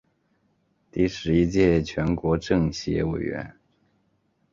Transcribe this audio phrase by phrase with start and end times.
[0.91, 3.55] 第十一届全国政协委员。